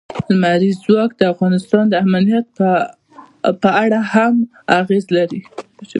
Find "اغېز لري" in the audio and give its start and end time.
4.79-5.41